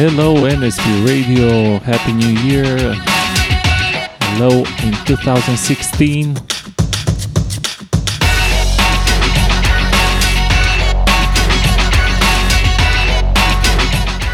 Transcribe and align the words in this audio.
Hello, 0.00 0.34
NSB 0.48 1.06
Radio. 1.06 1.76
Happy 1.80 2.12
New 2.14 2.32
Year. 2.40 2.94
Hello 4.32 4.64
in 4.82 4.94
2016. 5.04 6.36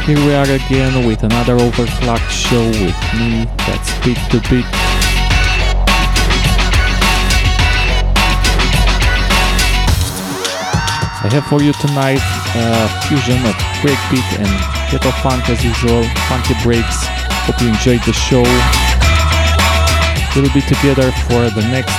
Here 0.07 0.25
we 0.25 0.35
are 0.35 0.49
again 0.49 1.05
with 1.05 1.25
another 1.25 1.57
overclock 1.57 2.23
show 2.31 2.65
with 2.65 2.97
me, 3.19 3.47
that's 3.67 3.91
Bit 4.07 4.19
2 4.31 4.39
Beat. 4.49 4.65
I 11.25 11.29
have 11.33 11.45
for 11.47 11.61
you 11.61 11.73
tonight 11.73 12.23
a 12.55 12.89
fusion 13.09 13.45
of 13.45 13.57
breakbeat 13.83 14.39
and 14.39 14.76
ghetto 14.91 15.11
funk 15.23 15.49
as 15.49 15.65
usual, 15.65 16.05
funky 16.29 16.55
breaks. 16.63 17.07
Hope 17.47 17.61
you 17.61 17.69
enjoyed 17.69 18.03
the 18.05 18.13
show. 18.13 18.45
We'll 20.35 20.53
be 20.53 20.63
together 20.63 21.13
for 21.27 21.49
the 21.51 21.67
next 21.73 21.97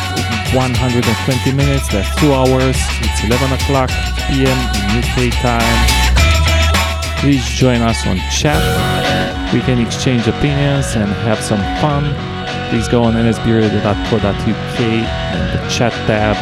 120 0.54 1.52
minutes, 1.54 1.88
that's 1.90 2.09
two 2.20 2.34
hours. 2.34 2.78
It's 3.02 3.23
11 3.23 3.54
o'clock 3.54 3.90
p.m. 4.30 4.58
UK 4.98 5.34
time 5.42 6.08
please 7.20 7.45
join 7.50 7.81
us 7.81 8.05
on 8.05 8.18
chat. 8.31 8.62
We 9.54 9.62
can 9.62 9.80
exchange 9.80 10.28
opinions 10.28 10.95
and 10.95 11.09
have 11.28 11.40
some 11.40 11.59
fun. 11.81 12.04
Please 12.70 12.88
go 12.88 13.04
on 13.04 13.14
nsbradio.co.uk 13.14 14.80
and 14.80 15.59
the 15.59 15.70
chat 15.70 15.94
tab, 16.06 16.36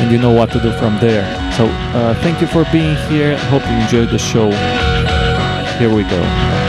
and 0.00 0.10
you 0.12 0.18
know 0.18 0.32
what 0.32 0.50
to 0.52 0.60
do 0.60 0.72
from 0.72 0.98
there. 1.00 1.24
So, 1.52 1.66
uh, 1.66 2.14
thank 2.22 2.40
you 2.40 2.46
for 2.46 2.64
being 2.72 2.96
here. 3.08 3.36
Hope 3.50 3.62
you 3.66 3.76
enjoyed 3.76 4.10
the 4.10 4.18
show. 4.18 4.50
Here 5.78 5.94
we 5.94 6.04
go. 6.04 6.65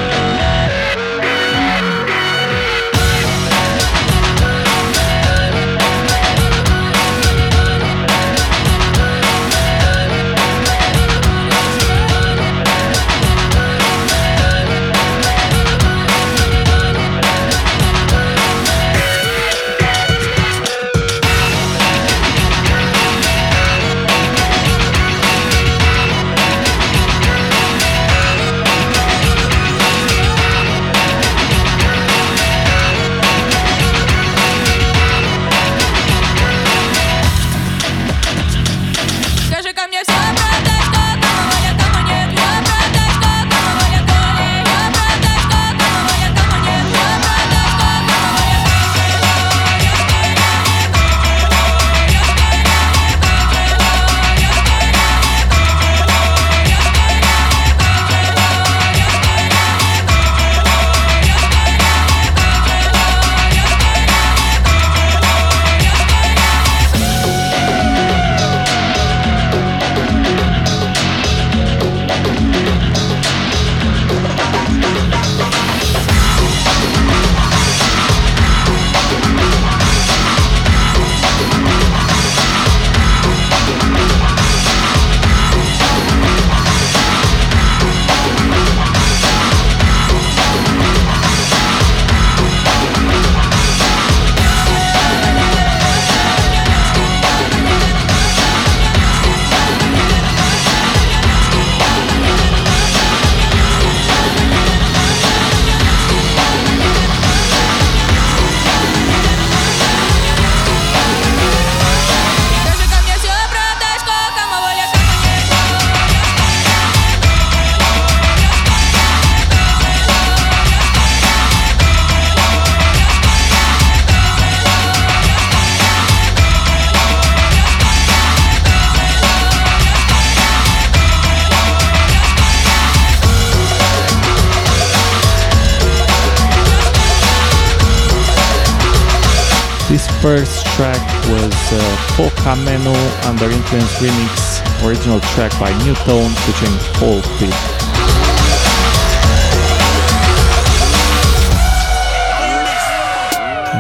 Menu 142.56 142.92
Under 143.26 143.50
Influence 143.52 143.94
Remix, 144.00 144.88
original 144.88 145.20
track 145.20 145.52
by 145.60 145.72
Newtone 145.84 146.34
featuring 146.46 146.78
Paul 146.94 147.22
Pit. 147.38 147.54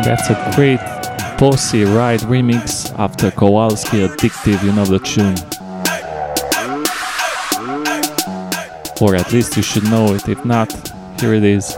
That's 0.04 0.30
a 0.30 0.52
great 0.56 0.80
bossy 1.40 1.86
ride 1.86 2.20
remix 2.22 2.94
after 3.00 3.32
Kowalski 3.32 4.06
Addictive, 4.06 4.62
you 4.62 4.74
know 4.74 4.86
the 4.86 5.00
tune. 5.00 5.36
Or 9.00 9.16
at 9.16 9.32
least 9.32 9.56
you 9.56 9.64
should 9.64 9.84
know 9.86 10.14
it, 10.14 10.28
if 10.28 10.44
not, 10.44 10.74
here 11.22 11.34
it 11.34 11.44
is. 11.44 11.76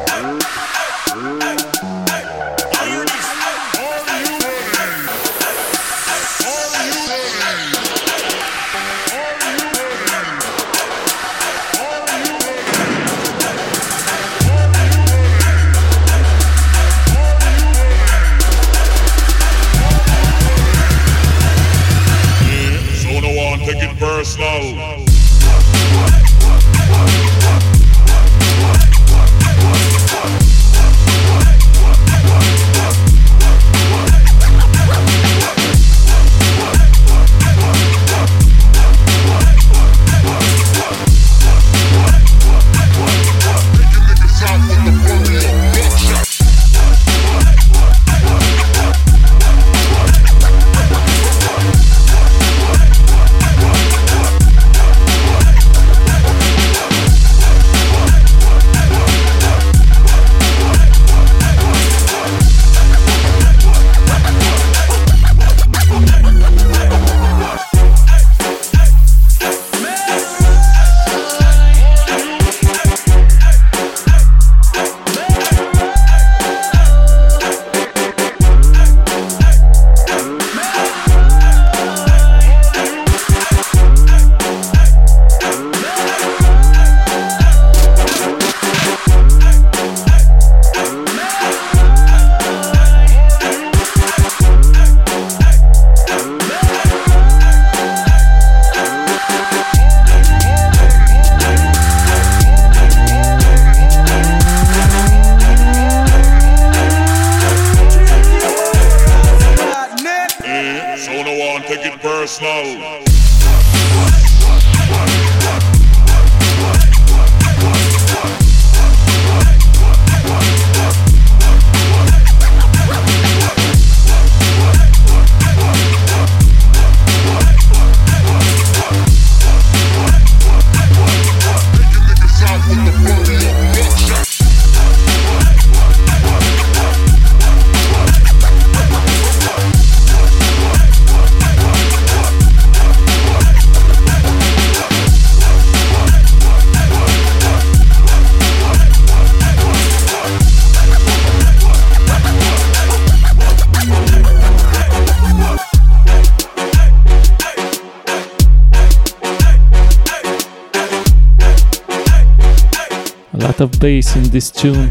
In 163.90 164.30
this 164.30 164.52
tune. 164.52 164.90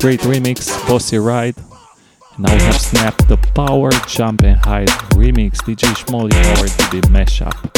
Great 0.00 0.18
remix, 0.22 0.76
Bossy 0.88 1.18
Ride. 1.18 1.54
Now 2.36 2.52
we 2.52 2.60
have 2.62 2.80
Snap 2.80 3.16
the 3.28 3.36
Power 3.54 3.90
Jump 4.08 4.42
and 4.42 4.56
Hide 4.56 4.88
remix, 5.14 5.58
DJ 5.58 5.86
Schmolly 5.94 6.32
Power 6.32 6.66
to 6.66 7.00
the 7.00 7.06
mashup. 7.12 7.69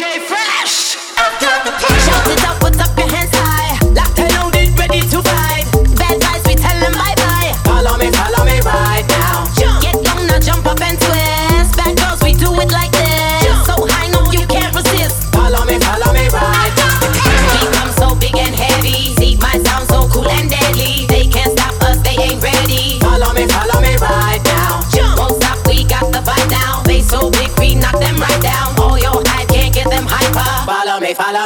Let's 0.00 0.37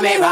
go 0.02 0.18
now 0.18 0.31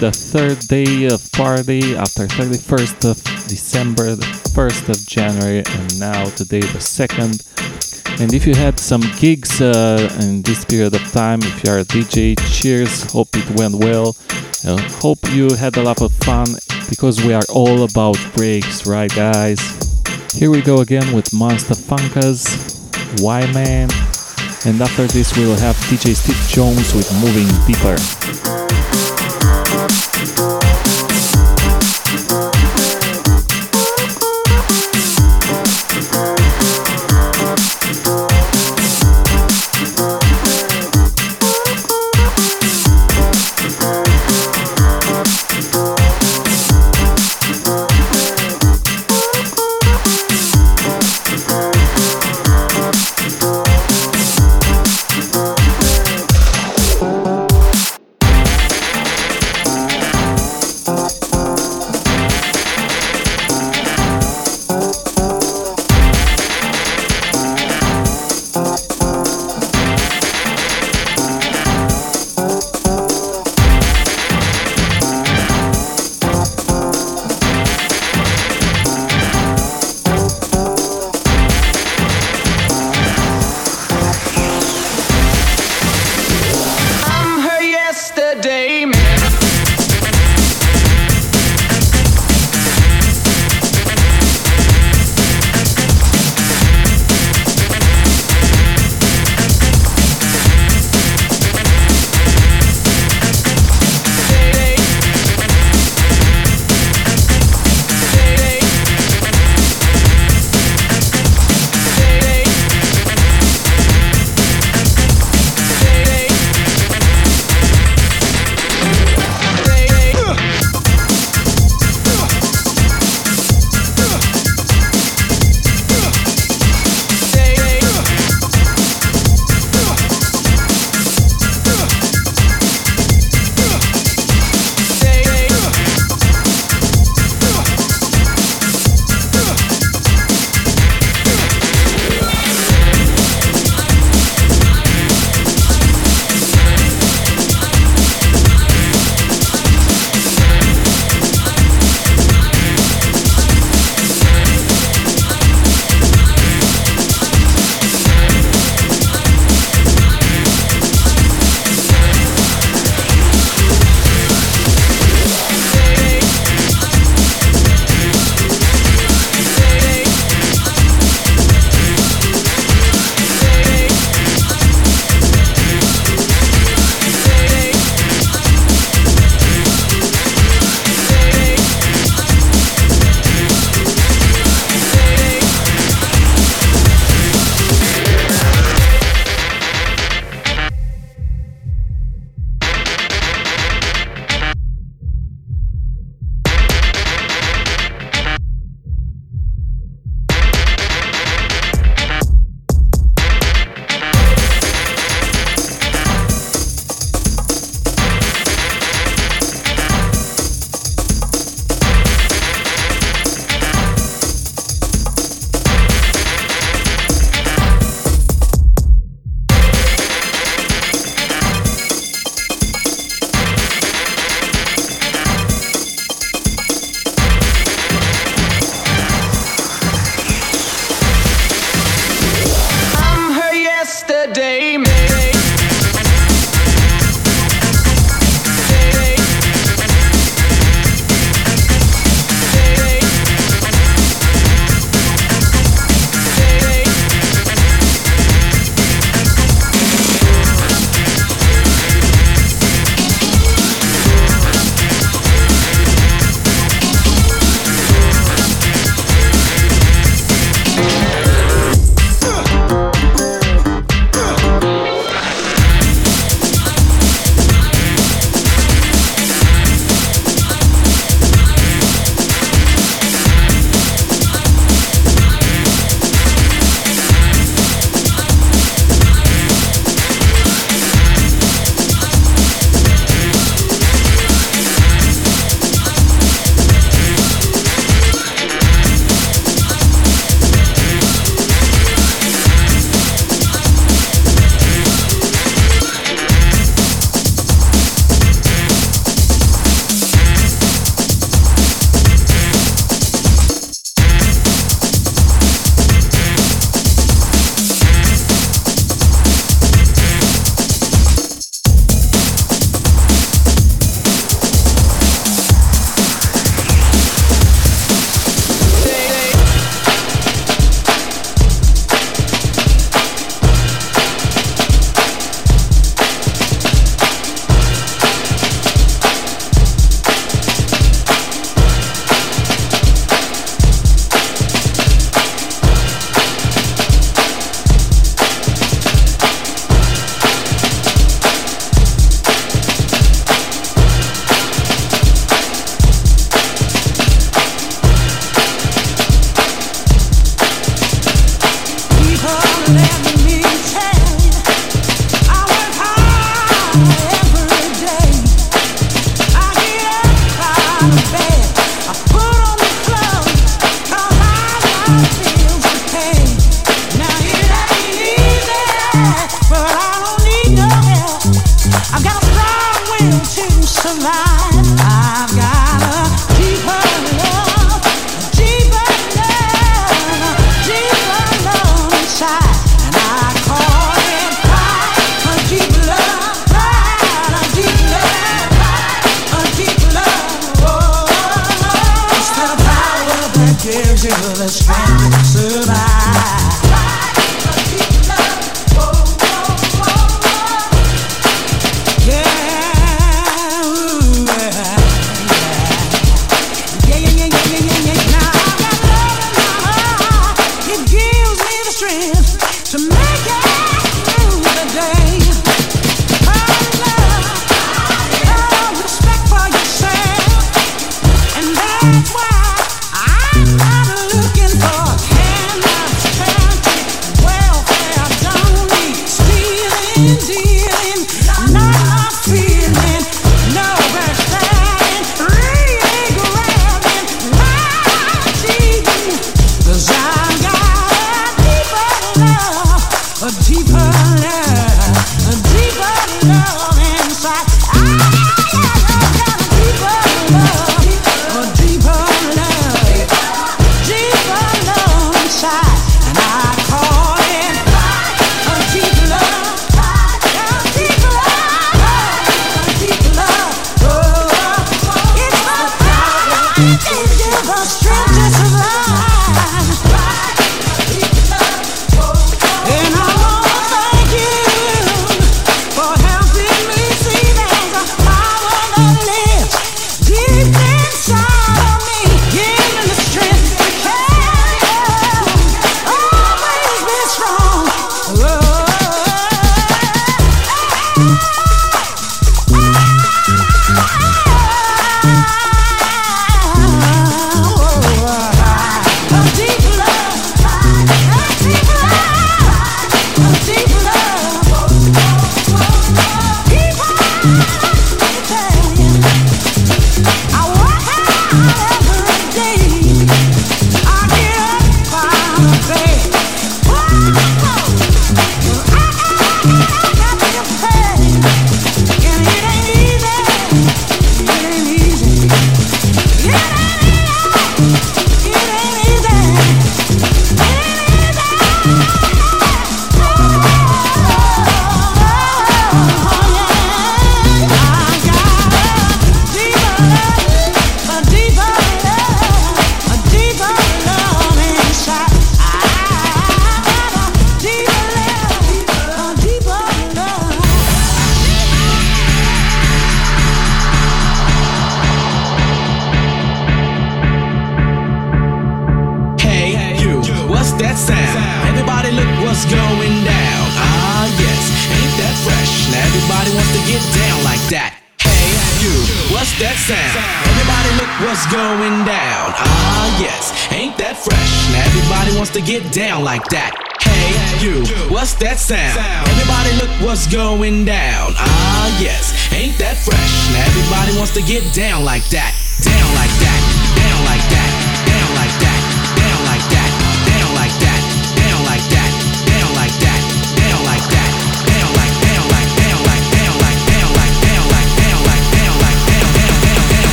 the 0.00 0.12
third 0.12 0.58
day 0.68 1.06
of 1.06 1.20
party 1.32 1.96
after 1.96 2.26
31st 2.26 3.10
of 3.10 3.16
December, 3.48 4.14
the 4.14 4.26
1st 4.54 4.88
of 4.90 5.06
January, 5.06 5.58
and 5.58 5.98
now 5.98 6.24
today 6.36 6.60
the 6.60 6.78
2nd. 6.78 8.20
And 8.20 8.32
if 8.32 8.46
you 8.46 8.54
had 8.54 8.78
some 8.78 9.02
gigs 9.18 9.60
uh, 9.60 10.08
in 10.20 10.42
this 10.42 10.64
period 10.64 10.94
of 10.94 11.02
time, 11.10 11.40
if 11.42 11.64
you 11.64 11.72
are 11.72 11.78
a 11.80 11.84
DJ, 11.84 12.38
cheers, 12.52 13.10
hope 13.10 13.28
it 13.34 13.50
went 13.58 13.74
well. 13.74 14.14
Uh, 14.64 14.78
hope 15.02 15.18
you 15.30 15.52
had 15.54 15.76
a 15.76 15.82
lot 15.82 16.00
of 16.00 16.12
fun 16.12 16.46
because 16.88 17.24
we 17.24 17.34
are 17.34 17.46
all 17.52 17.82
about 17.82 18.18
breaks, 18.36 18.86
right, 18.86 19.12
guys? 19.14 19.58
Here 20.32 20.50
we 20.50 20.62
go 20.62 20.80
again 20.80 21.12
with 21.12 21.34
Monster 21.34 21.74
Funkas, 21.74 23.20
Y 23.20 23.40
Man, 23.52 23.90
and 24.64 24.80
after 24.80 25.06
this, 25.08 25.36
we'll 25.36 25.58
have 25.58 25.74
DJ 25.90 26.14
Steve 26.14 26.38
Jones 26.54 26.94
with 26.94 27.10
Moving 27.20 27.48
Deeper. 27.66 28.77
Thank 32.20 32.54
you. 32.54 32.57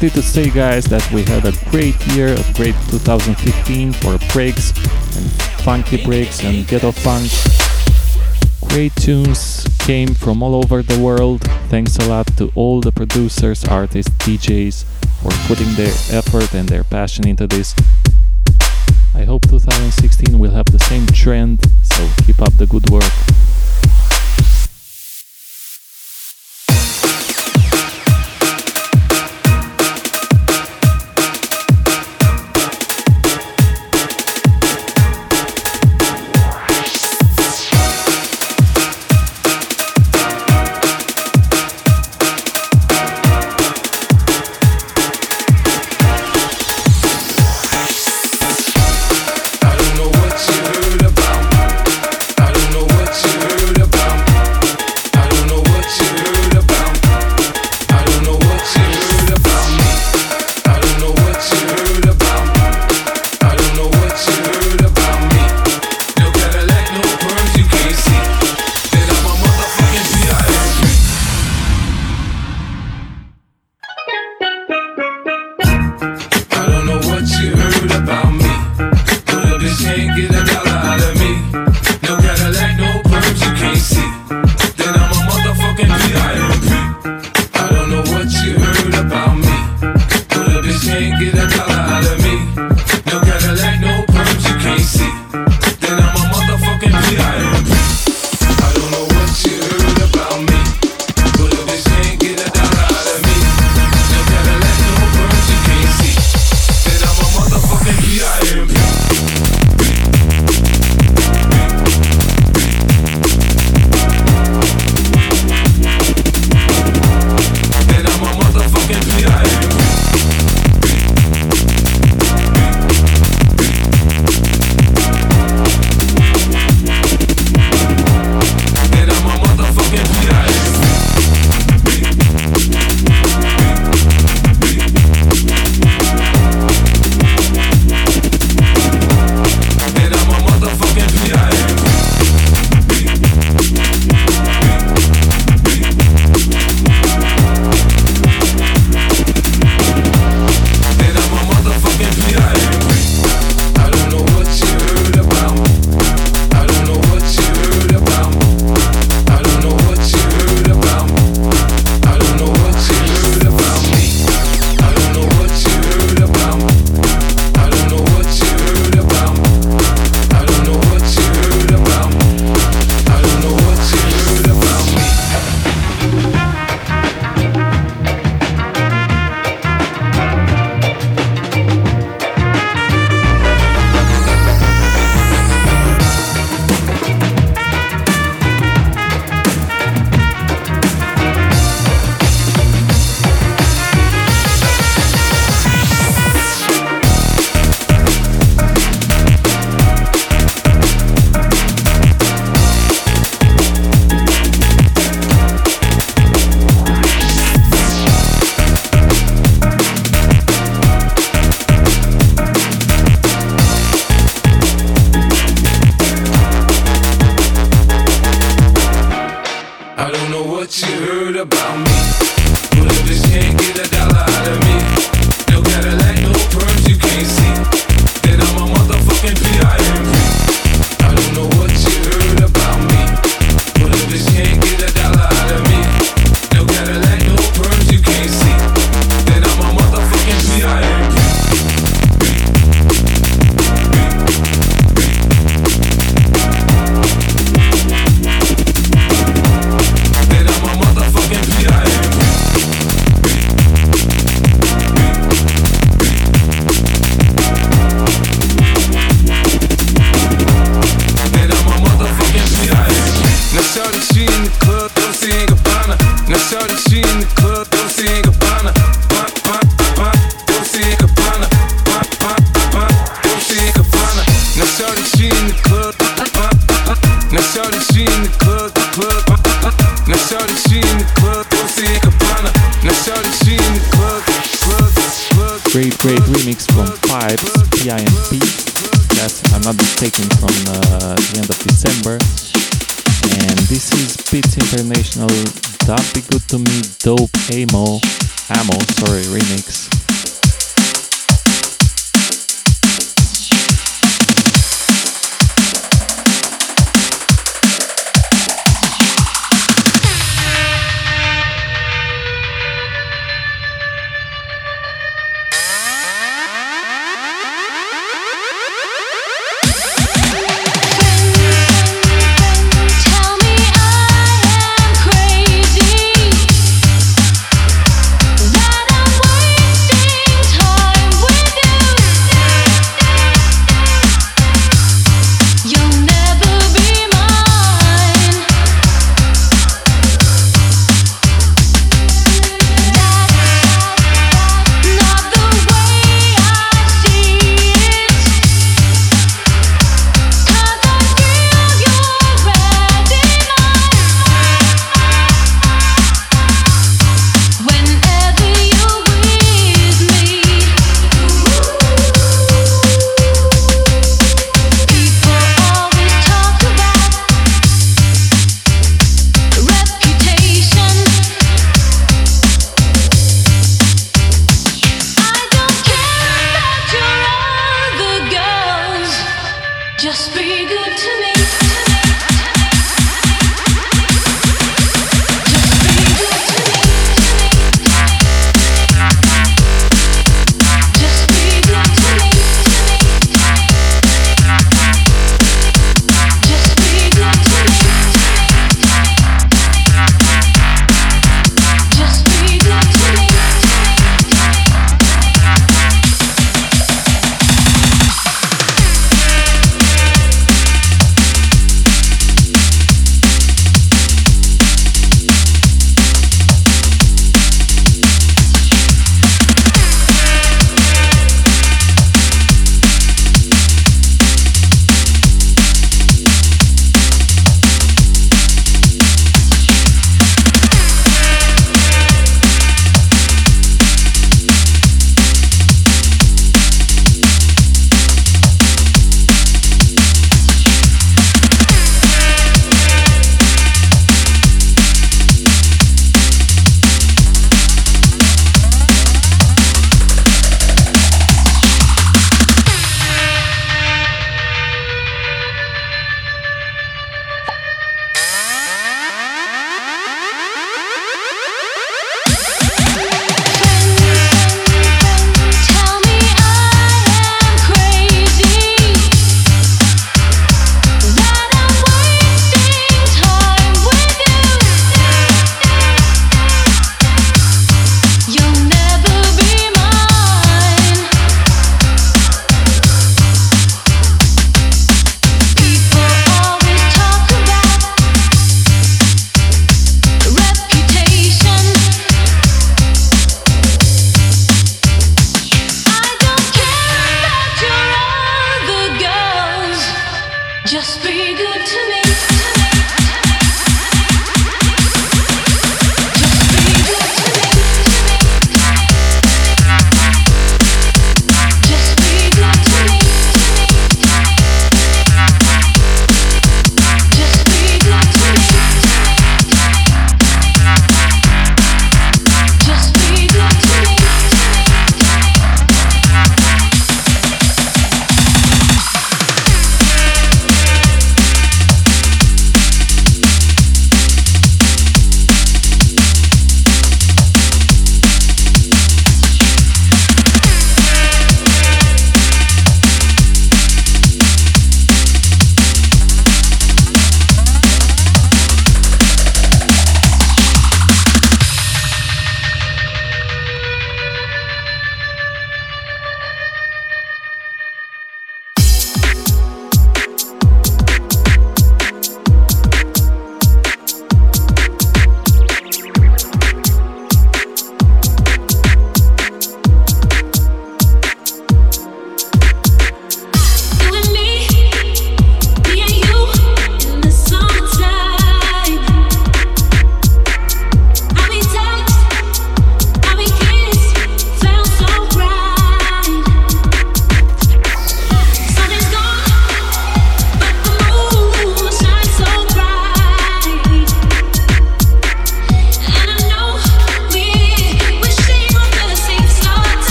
Wanted 0.00 0.14
to 0.14 0.22
say, 0.22 0.48
guys, 0.48 0.86
that 0.86 1.06
we 1.12 1.22
had 1.24 1.44
a 1.44 1.52
great 1.70 1.94
year, 2.14 2.28
a 2.28 2.52
great 2.54 2.74
2015 2.88 3.92
for 3.92 4.16
breaks 4.32 4.70
and 5.14 5.30
funky 5.60 6.02
breaks 6.02 6.42
and 6.42 6.66
ghetto 6.66 6.90
funk. 6.90 7.30
Great 8.70 8.96
tunes 8.96 9.66
came 9.80 10.14
from 10.14 10.42
all 10.42 10.54
over 10.54 10.82
the 10.82 10.98
world. 10.98 11.42
Thanks 11.68 11.98
a 11.98 12.08
lot 12.08 12.26
to 12.38 12.50
all 12.54 12.80
the 12.80 12.90
producers, 12.90 13.62
artists, 13.66 14.10
DJs 14.24 14.84
for 15.20 15.32
putting 15.46 15.74
their 15.74 15.92
effort 16.12 16.54
and 16.54 16.66
their 16.66 16.84
passion 16.84 17.28
into 17.28 17.46
this. 17.46 17.74
I 19.14 19.24
hope 19.24 19.42
2016 19.50 20.38
will 20.38 20.52
have 20.52 20.72
the 20.72 20.78
same 20.78 21.06
trend, 21.08 21.60
so 21.82 22.08
keep 22.24 22.40
up 22.40 22.56
the 22.56 22.66
good 22.66 22.88
work. 22.88 23.49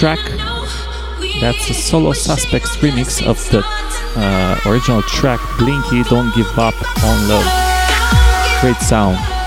Track. 0.00 0.18
That's 1.42 1.68
a 1.68 1.74
Solo 1.74 2.14
Suspects 2.14 2.78
remix 2.78 3.20
of 3.26 3.36
the 3.50 3.62
uh, 4.16 4.58
original 4.64 5.02
track 5.02 5.40
Blinky 5.58 6.02
Don't 6.04 6.34
Give 6.34 6.58
Up 6.58 6.74
on 7.04 7.28
Love. 7.28 7.44
Great 8.62 8.76
sound. 8.76 9.39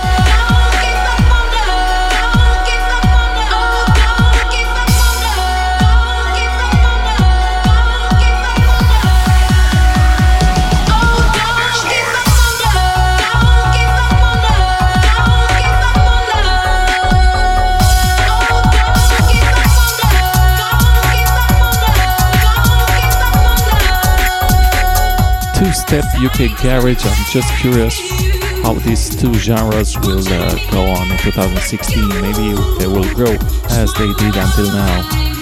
Two-step 25.74 26.06
UK 26.22 26.62
garage. 26.62 27.06
I'm 27.06 27.26
just 27.32 27.52
curious 27.60 28.00
how 28.62 28.74
these 28.74 29.16
two 29.16 29.34
genres 29.34 29.98
will 30.00 30.26
uh, 30.28 30.72
go 30.72 30.86
on 30.86 31.12
in 31.12 31.18
2016. 31.18 32.10
Maybe 32.22 32.54
they 32.78 32.88
will 32.88 33.12
grow 33.16 33.36
as 33.70 33.92
they 33.94 34.14
did 34.14 34.36
until 34.36 34.68
now. 34.68 35.33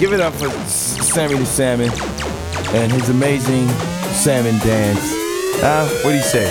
Give 0.00 0.12
it 0.12 0.20
up 0.20 0.32
for 0.34 0.48
Sammy 0.66 1.36
the 1.36 1.44
Salmon 1.46 1.90
and 2.74 2.90
his 2.90 3.10
amazing 3.10 3.68
salmon 4.16 4.58
dance. 4.60 4.98
Uh, 5.62 5.86
what 6.02 6.10
do 6.10 6.16
you 6.16 6.22
say? 6.22 6.46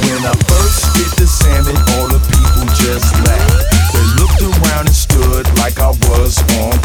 When 0.00 0.22
I 0.24 0.32
first 0.46 0.96
hit 0.96 1.10
the 1.18 1.26
salmon, 1.26 1.76
all 1.98 2.08
the 2.08 2.22
people 2.22 2.66
just 2.74 3.12
laughed. 3.26 3.66
They 3.92 4.06
looked 4.22 4.42
around 4.42 4.86
and 4.86 4.94
stood 4.94 5.46
like 5.58 5.80
I 5.80 5.90
was 6.08 6.38
on 6.58 6.78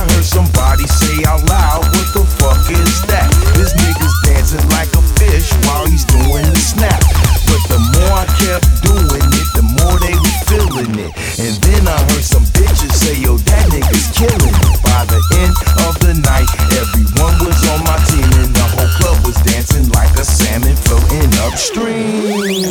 I 0.00 0.08
heard 0.16 0.24
somebody 0.24 0.88
say 0.88 1.28
out 1.28 1.44
loud, 1.44 1.84
what 1.84 2.08
the 2.16 2.24
fuck 2.40 2.56
is 2.72 3.04
that? 3.12 3.28
This 3.52 3.76
nigga's 3.76 4.16
dancing 4.24 4.64
like 4.72 4.88
a 4.96 5.04
fish 5.20 5.52
while 5.68 5.84
he's 5.84 6.08
doing 6.08 6.48
the 6.48 6.56
snap. 6.56 7.04
But 7.44 7.60
the 7.68 7.76
more 7.92 8.16
I 8.16 8.24
kept 8.40 8.64
doing 8.80 9.28
it, 9.28 9.48
the 9.52 9.60
more 9.60 10.00
they 10.00 10.16
was 10.16 10.36
feeling 10.48 10.96
it. 11.04 11.12
And 11.36 11.52
then 11.60 11.84
I 11.84 12.00
heard 12.08 12.24
some 12.24 12.48
bitches 12.56 12.96
say, 12.96 13.20
yo, 13.20 13.36
that 13.44 13.68
nigga's 13.68 14.08
killing 14.16 14.40
it. 14.40 14.80
By 14.80 15.04
the 15.04 15.20
end 15.36 15.52
of 15.84 15.92
the 16.00 16.16
night, 16.16 16.48
everyone 16.80 17.36
was 17.44 17.60
on 17.68 17.84
my 17.84 18.00
team 18.08 18.24
and 18.40 18.56
the 18.56 18.66
whole 18.72 18.88
club 18.96 19.20
was 19.28 19.36
dancing 19.44 19.84
like 19.92 20.16
a 20.16 20.24
salmon 20.24 20.80
floating 20.80 21.28
upstream. 21.44 22.69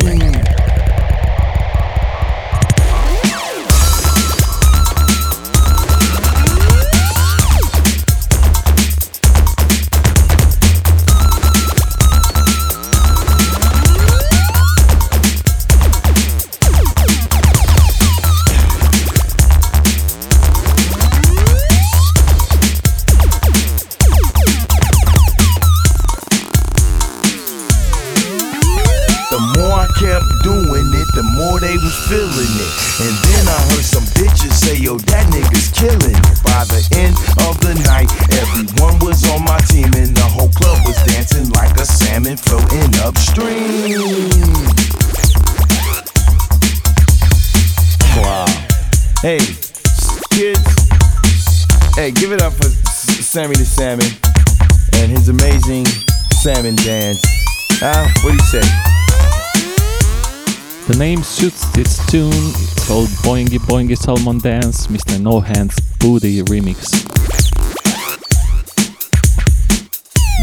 Salmon 63.96 64.38
Dance, 64.38 64.86
Mr. 64.86 65.20
No 65.20 65.40
Hands 65.40 65.74
Booty 65.98 66.42
Remix. 66.42 66.92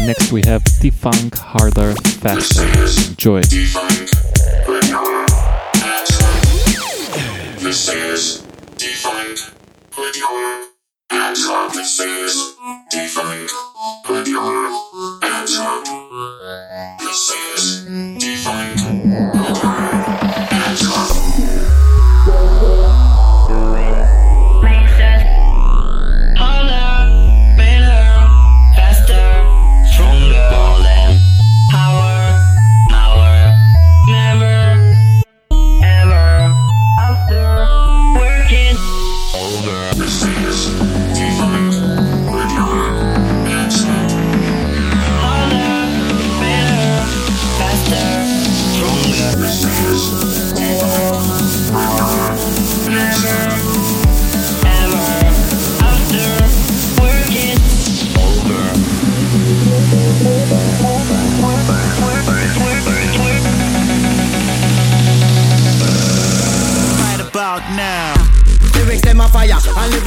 Next 0.06 0.32
we 0.32 0.42
have 0.46 0.62
Defunk 0.80 1.36
Harder 1.36 1.94
Faster. 2.20 2.64
Enjoy. 3.10 3.40
This 7.60 7.88
is 7.88 8.42
Defunk 8.76 9.38
your 10.16 10.66
hands 11.10 11.46
up. 11.48 11.72
This 11.72 12.00
is 12.00 12.56
Defunk 12.92 13.50
your 14.26 15.20
hands 15.22 15.58
up. 15.58 15.84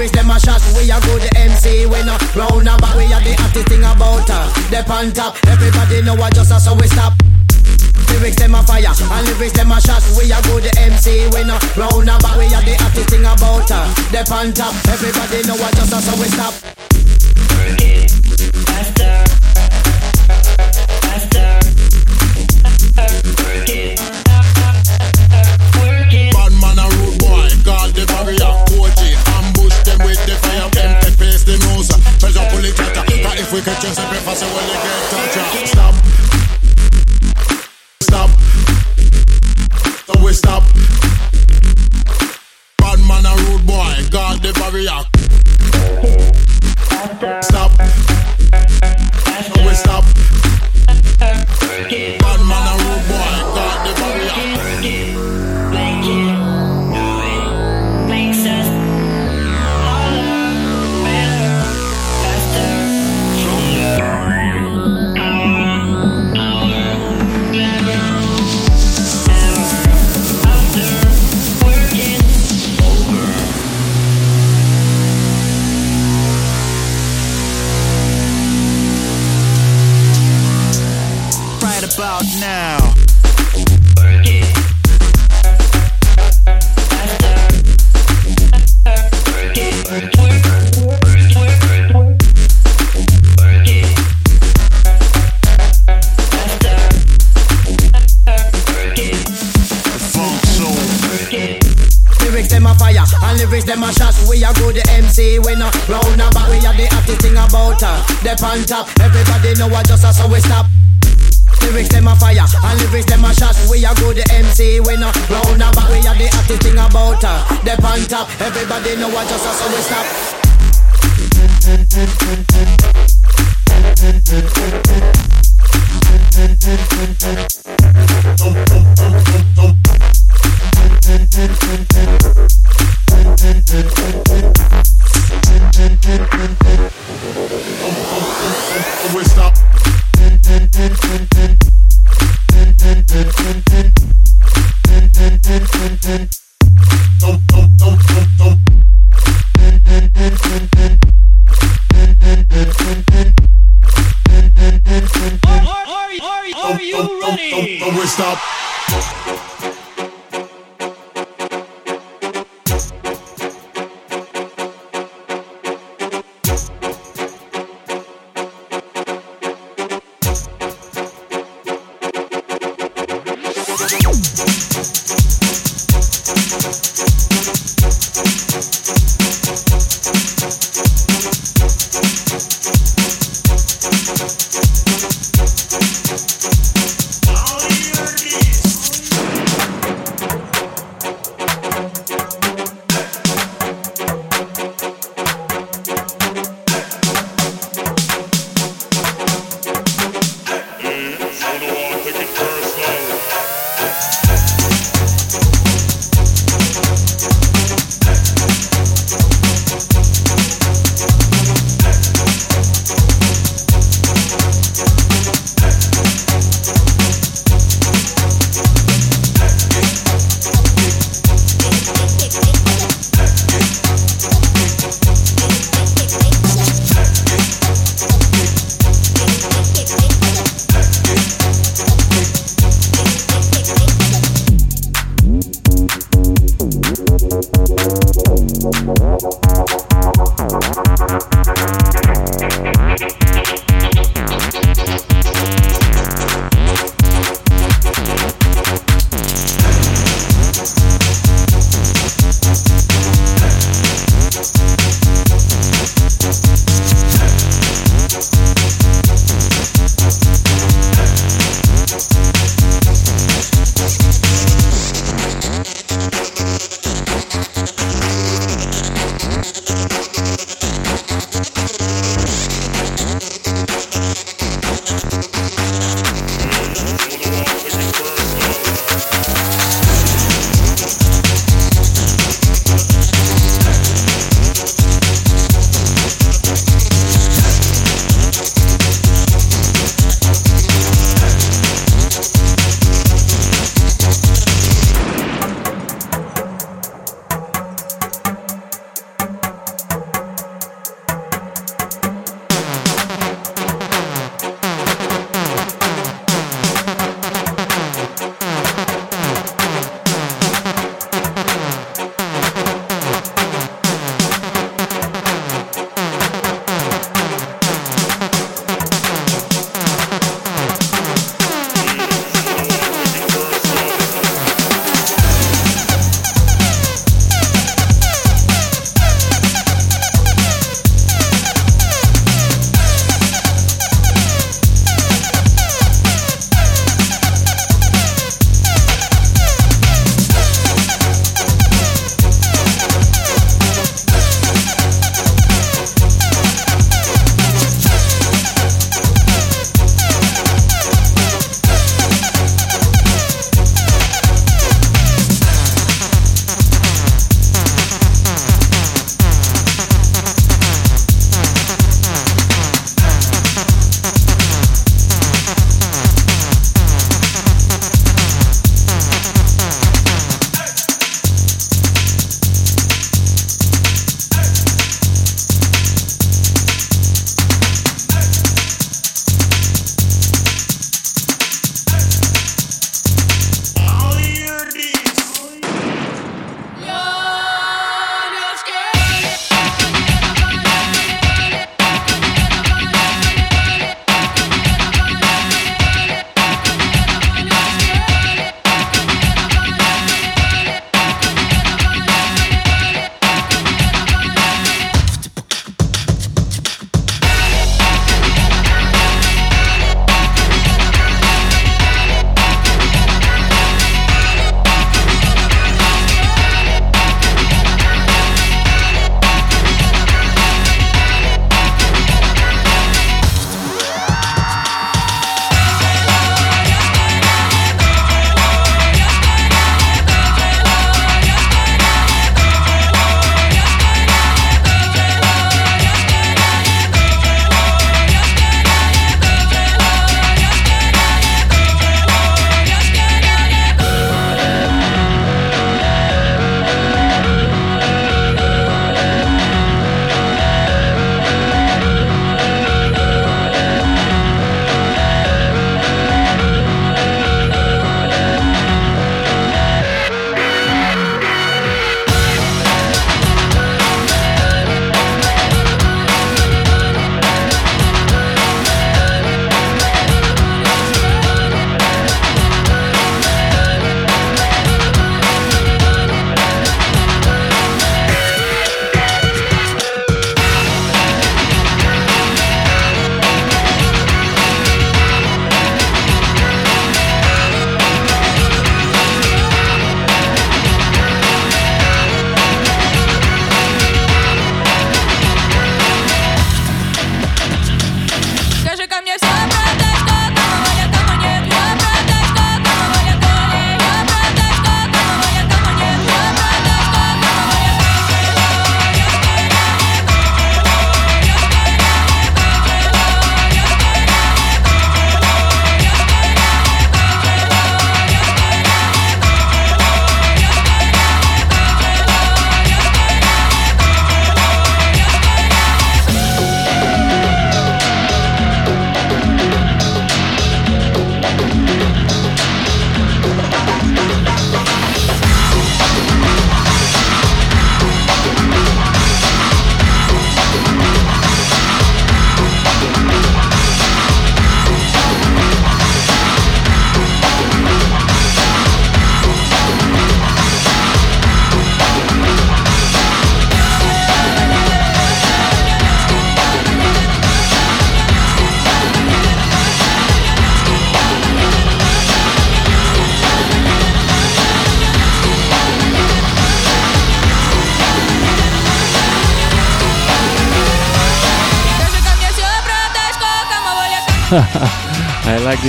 Lyrics 0.02 0.18
them 0.18 0.32
a 0.32 0.40
shot. 0.40 0.62
We 0.74 0.90
a 0.90 0.98
good 1.02 1.30
MC 1.38 1.86
when 1.86 2.10
a 2.10 2.18
round 2.34 2.66
about. 2.66 2.98
We 2.98 3.06
a 3.06 3.22
the 3.22 3.38
hottest 3.38 3.68
thing 3.70 3.86
about 3.86 4.26
her. 4.26 4.46
They 4.74 4.82
on 4.82 5.14
top. 5.14 5.38
Everybody 5.46 6.02
know 6.02 6.18
I 6.18 6.32
just 6.32 6.52
us 6.52 6.66
so 6.66 6.74
we 6.74 6.88
stop. 6.88 7.14
Lyrics 8.10 8.36
them 8.38 8.56
a 8.56 8.64
fire 8.64 8.82
and 8.90 9.28
lyrics 9.30 9.54
them 9.54 9.70
a 9.70 9.80
shot. 9.80 10.02
We 10.18 10.34
a 10.34 10.42
good 10.42 10.66
MC 10.76 11.30
when 11.30 11.54
a 11.54 11.62
round 11.78 12.10
about. 12.10 12.34
We 12.34 12.50
a 12.50 12.66
the 12.66 12.74
hottest 12.82 13.10
thing 13.14 13.30
about 13.30 13.70
her. 13.70 13.86
They 14.10 14.26
on 14.26 14.54
top. 14.54 14.74
Everybody 14.90 15.46
know 15.46 15.62
I 15.62 15.70
just 15.70 15.94
us 15.94 16.04
so 16.10 16.18
we 16.18 16.26
stop. 16.34 18.01
we 33.52 33.62
could 33.62 33.82
just 33.82 34.00
breakfast 34.00 34.44
and 34.44 34.54
we'll 34.54 34.66
get 34.68 34.84
touch 35.12 35.78
up. 35.78 36.01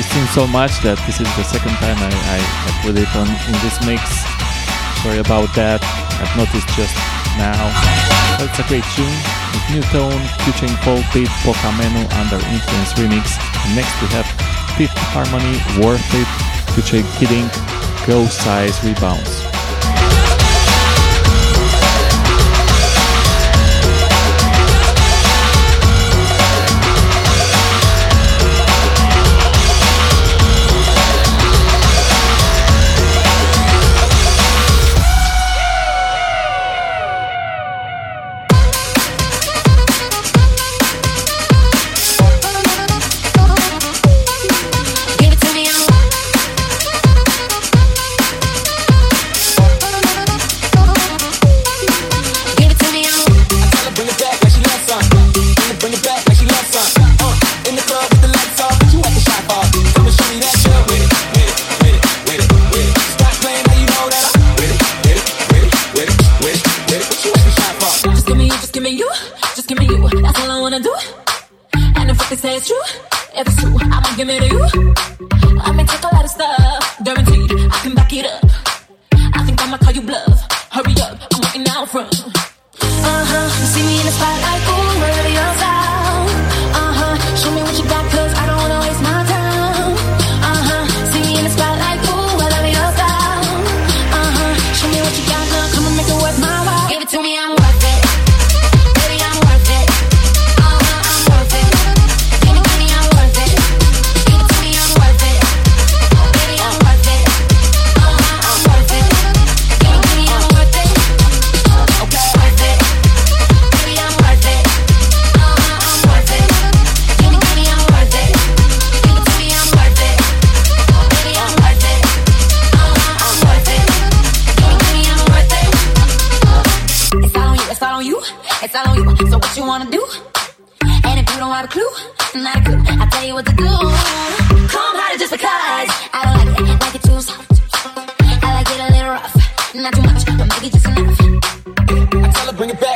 this 0.03 0.15
tune 0.15 0.27
so 0.29 0.47
much 0.47 0.83
that 0.83 0.99
this 1.07 1.21
is 1.21 1.31
the 1.39 1.47
second 1.47 1.75
time 1.79 1.95
I, 1.95 2.11
I, 2.11 2.39
I 2.43 2.71
put 2.83 2.99
it 2.99 3.07
on 3.15 3.29
in 3.29 3.55
this 3.63 3.79
mix. 3.87 4.03
Sorry 5.03 5.23
about 5.23 5.55
that. 5.55 5.79
I've 6.19 6.35
noticed 6.35 6.67
just 6.75 6.95
now. 7.39 7.71
That's 8.39 8.59
a 8.59 8.67
great 8.67 8.87
tune 8.99 9.15
with 9.55 9.65
new 9.71 9.85
tone 9.95 10.19
featuring 10.43 10.75
Paul 10.83 11.03
Pete 11.15 11.31
Pocamenu 11.47 12.03
under 12.19 12.41
Influence 12.51 12.93
Remix. 12.99 13.39
Next 13.79 13.95
we 14.03 14.09
have 14.17 14.27
Fifth 14.75 14.99
Harmony 15.15 15.55
Worth 15.79 16.03
It 16.19 16.31
featuring 16.75 17.07
Kid 17.19 17.31
Ink 17.31 17.53
Go 18.07 18.27
Size 18.27 18.83
Rebounds. 18.83 19.42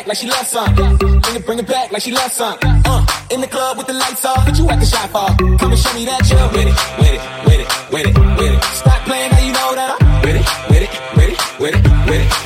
like 0.07 0.17
she 0.17 0.29
loves 0.29 0.49
some. 0.49 0.75
Bring 0.75 1.37
it, 1.37 1.47
bring 1.47 1.59
it 1.59 1.67
back 1.67 1.93
like 1.93 2.03
she 2.03 2.13
loves 2.13 2.35
some. 2.35 2.59
Uh, 2.63 3.07
in 3.31 3.41
the 3.41 3.47
club 3.47 3.77
with 3.77 3.87
the 3.87 3.93
lights 3.93 4.25
off, 4.25 4.45
but 4.47 4.57
you 4.59 4.69
at 4.71 4.79
the 4.79 4.87
shop 4.87 5.15
off. 5.15 5.37
Come 5.39 5.73
and 5.73 5.79
show 5.79 5.93
me 5.95 6.05
that 6.05 6.29
you're 6.31 6.49
with 6.51 6.69
it, 6.69 6.77
with 6.99 7.13
it, 7.13 7.21
with 7.47 7.61
it, 7.61 7.93
with 7.93 8.07
it, 8.07 8.39
with 8.39 8.53
it. 8.55 8.65
Stop 8.75 9.03
playing, 9.05 9.31
now 9.31 9.41
you 9.41 9.53
know 9.53 9.75
that 9.75 9.97
I'm 10.01 10.23
with 10.23 10.37
it, 10.37 10.47
with 10.71 10.83
it, 10.83 10.91
with 11.17 11.31
it, 11.31 11.61
with 11.61 11.75
it, 11.75 12.11
with 12.11 12.21
it. 12.23 12.46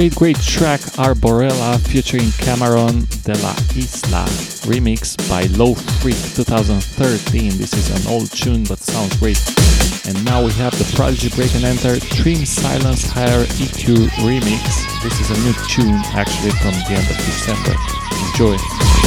Great, 0.00 0.14
great 0.14 0.40
track 0.40 0.80
Arborella 0.96 1.78
featuring 1.78 2.24
Camarón 2.40 3.06
de 3.24 3.34
la 3.42 3.52
Isla, 3.76 4.24
remix 4.64 5.14
by 5.28 5.42
Low 5.58 5.74
Freak 5.74 6.16
2013. 6.16 7.58
This 7.58 7.74
is 7.74 7.90
an 7.90 8.10
old 8.10 8.32
tune 8.32 8.64
but 8.64 8.78
sounds 8.78 9.14
great. 9.18 9.36
And 10.06 10.24
now 10.24 10.42
we 10.42 10.52
have 10.52 10.72
the 10.78 10.90
Prodigy 10.96 11.28
Break 11.36 11.54
and 11.54 11.66
Enter 11.66 12.00
Trim 12.00 12.46
Silence 12.46 13.04
Higher 13.04 13.44
EQ 13.60 14.08
remix. 14.24 15.02
This 15.02 15.20
is 15.20 15.28
a 15.28 15.38
new 15.44 15.52
tune 15.68 16.00
actually 16.16 16.52
from 16.52 16.72
the 16.88 16.96
end 16.96 17.10
of 17.10 17.18
December. 17.18 17.76
Enjoy. 18.32 18.99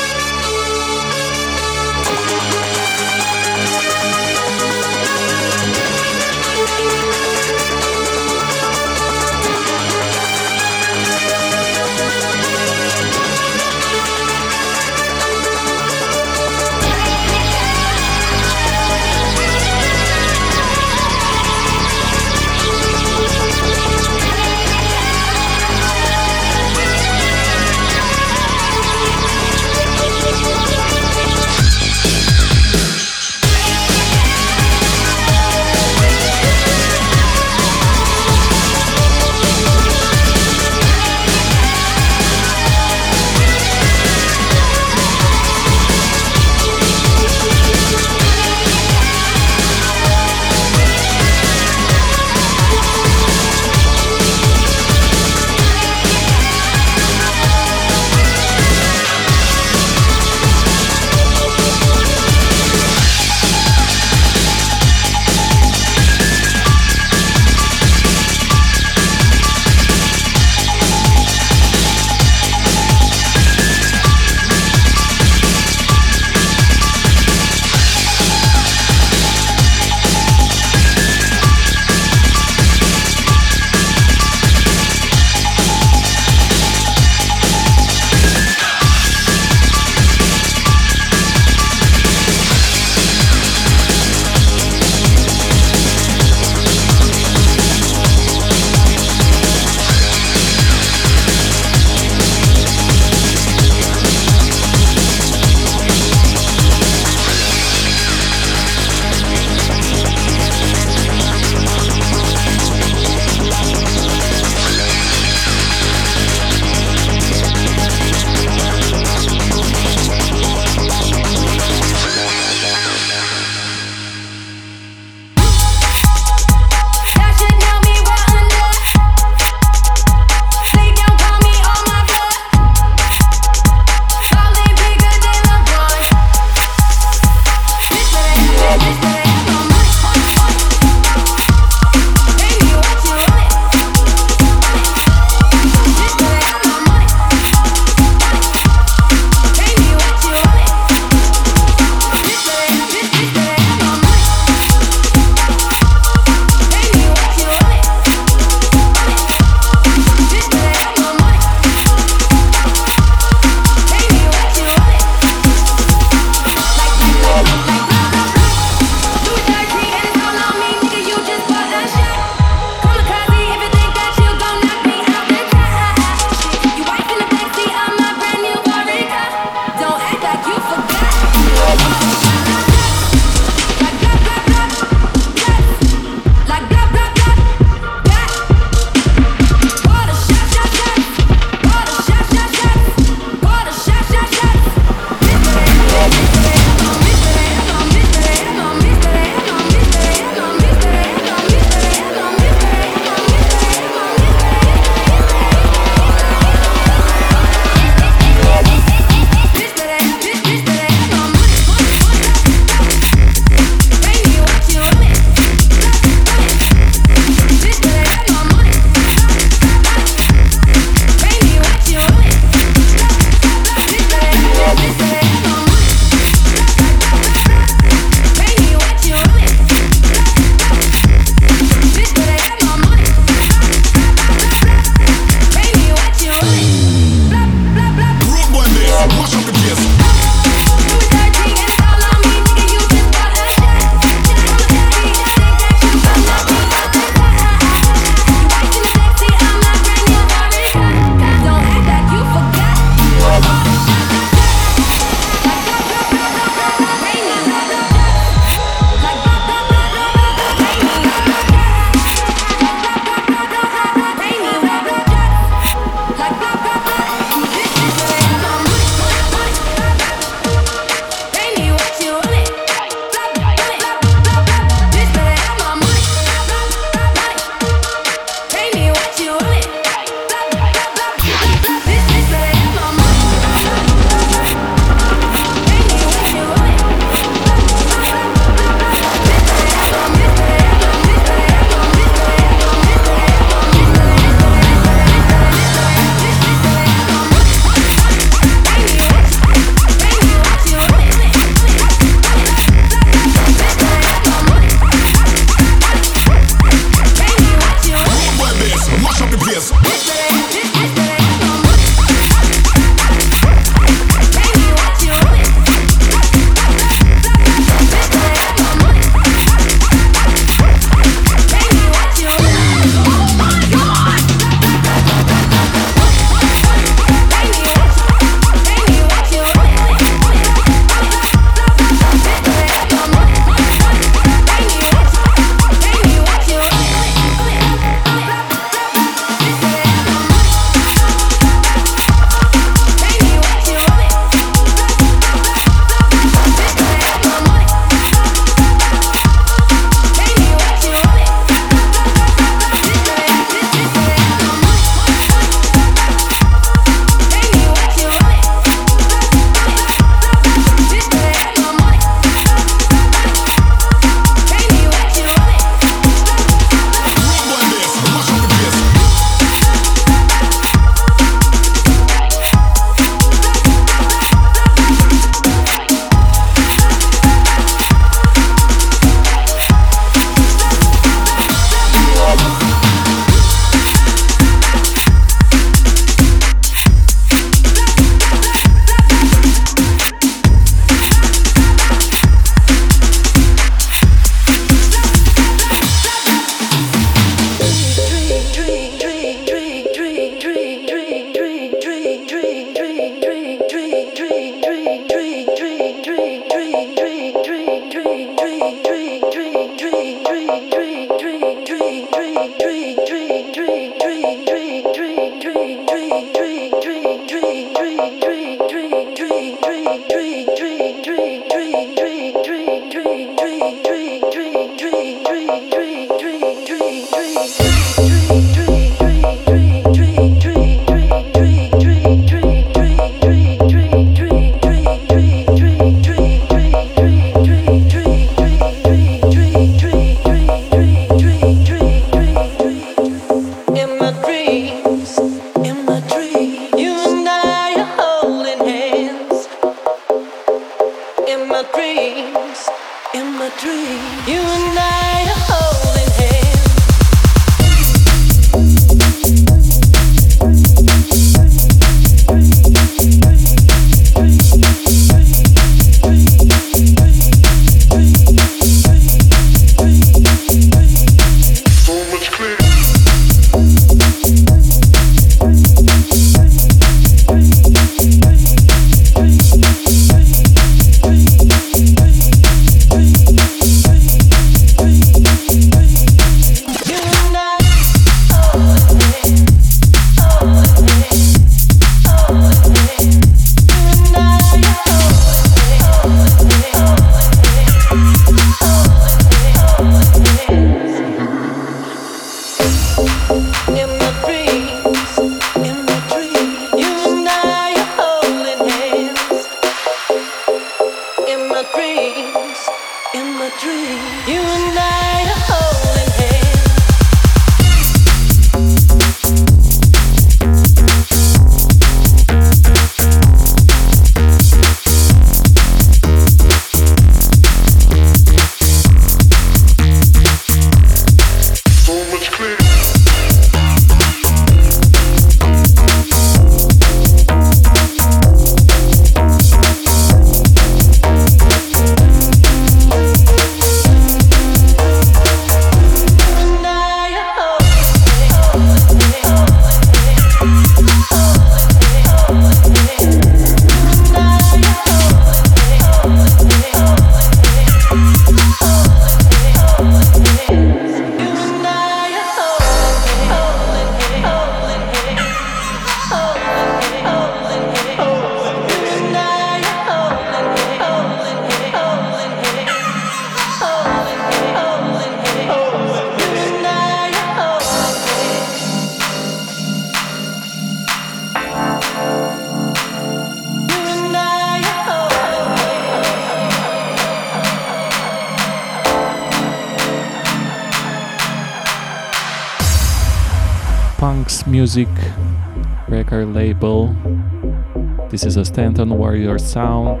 A 598.38 598.44
Stanton 598.44 598.90
Warrior 598.90 599.38
sound, 599.38 600.00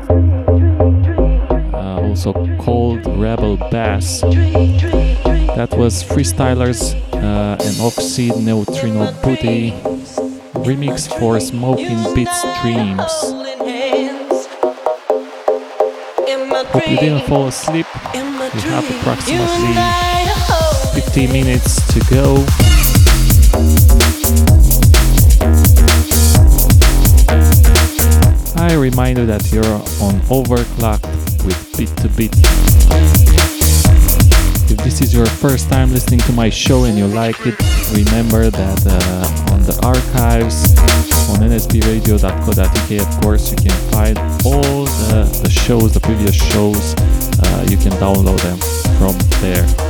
uh, 1.74 2.00
also 2.00 2.32
called 2.58 3.04
Rebel 3.18 3.56
Bass. 3.56 4.20
That 5.56 5.74
was 5.76 6.04
Freestylers 6.04 6.94
uh, 7.14 7.56
and 7.60 7.80
Oxide 7.80 8.36
Neutrino 8.40 9.12
Booty 9.22 9.72
remix 10.64 11.08
for 11.18 11.40
Smoking 11.40 11.98
Beats 12.14 12.42
Dreams. 12.62 13.12
Hope 16.70 16.88
you 16.88 16.96
didn't 16.96 17.26
fall 17.26 17.48
asleep. 17.48 17.86
We 18.14 18.60
have 18.70 18.88
approximately 19.00 19.74
15 21.00 21.32
minutes 21.32 21.92
to 21.92 22.00
go. 22.10 22.67
I 28.68 28.74
remind 28.74 29.16
you 29.16 29.24
that 29.24 29.50
you're 29.50 29.64
on 29.64 30.20
Overclock 30.28 31.00
with 31.46 31.56
Bit 31.78 31.88
2 31.96 32.08
Beat. 32.10 32.32
If 34.70 34.76
this 34.84 35.00
is 35.00 35.14
your 35.14 35.24
first 35.24 35.70
time 35.70 35.90
listening 35.90 36.20
to 36.20 36.32
my 36.32 36.50
show 36.50 36.84
and 36.84 36.98
you 36.98 37.06
like 37.06 37.36
it, 37.46 37.58
remember 37.96 38.50
that 38.50 38.86
uh, 38.86 39.54
on 39.54 39.62
the 39.62 39.72
archives 39.82 40.76
on 41.30 41.48
nsbradio.co.uk, 41.48 43.08
of 43.08 43.22
course, 43.22 43.50
you 43.50 43.56
can 43.56 43.90
find 43.90 44.18
all 44.44 44.84
the, 44.84 45.40
the 45.42 45.48
shows, 45.48 45.94
the 45.94 46.00
previous 46.00 46.34
shows. 46.34 46.94
Uh, 47.40 47.66
you 47.70 47.78
can 47.78 47.92
download 47.92 48.42
them 48.42 48.58
from 48.98 49.16
there. 49.40 49.87